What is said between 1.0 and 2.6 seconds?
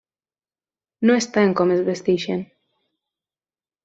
No està en com es vesteixen.